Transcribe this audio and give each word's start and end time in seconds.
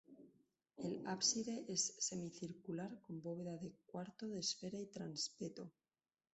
El 0.77 1.05
ábside 1.05 1.65
es 1.67 1.93
semicircular 1.99 2.99
con 3.01 3.21
bóveda 3.21 3.55
de 3.57 3.71
cuarto 3.85 4.25
de 4.27 4.39
esfera 4.39 4.79
y 4.79 4.87
transepto. 4.87 5.71